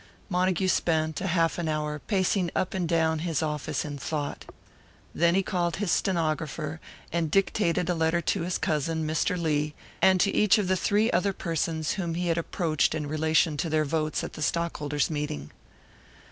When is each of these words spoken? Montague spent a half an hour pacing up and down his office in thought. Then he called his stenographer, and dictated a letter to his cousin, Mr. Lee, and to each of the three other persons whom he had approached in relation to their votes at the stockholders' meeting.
Montague 0.29 0.69
spent 0.69 1.21
a 1.21 1.27
half 1.27 1.59
an 1.59 1.69
hour 1.69 1.99
pacing 1.99 2.49
up 2.55 2.73
and 2.73 2.89
down 2.89 3.19
his 3.19 3.43
office 3.43 3.85
in 3.85 3.99
thought. 3.99 4.45
Then 5.13 5.35
he 5.35 5.43
called 5.43 5.75
his 5.75 5.91
stenographer, 5.91 6.79
and 7.13 7.29
dictated 7.29 7.87
a 7.87 7.93
letter 7.93 8.19
to 8.19 8.41
his 8.41 8.57
cousin, 8.57 9.05
Mr. 9.05 9.39
Lee, 9.39 9.75
and 10.01 10.19
to 10.19 10.35
each 10.35 10.57
of 10.57 10.67
the 10.67 10.75
three 10.75 11.11
other 11.11 11.33
persons 11.33 11.91
whom 11.91 12.15
he 12.15 12.29
had 12.29 12.39
approached 12.39 12.95
in 12.95 13.05
relation 13.05 13.57
to 13.57 13.69
their 13.69 13.85
votes 13.85 14.23
at 14.23 14.33
the 14.33 14.41
stockholders' 14.41 15.11
meeting. 15.11 15.51